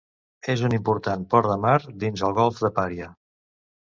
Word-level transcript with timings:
És 0.53 0.61
un 0.69 0.75
important 0.77 1.25
port 1.33 1.51
de 1.51 1.57
mar 1.67 1.75
dins 2.05 2.25
el 2.29 2.35
Golf 2.39 2.65
de 2.65 2.71
Paria. 2.79 3.13